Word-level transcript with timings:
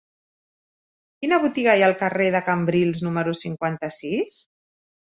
Quina 1.25 1.39
botiga 1.45 1.75
hi 1.81 1.85
ha 1.85 1.91
al 1.91 1.95
carrer 2.01 2.33
de 2.37 2.43
Cambrils 2.51 3.07
número 3.11 3.39
cinquanta-sis? 3.45 4.43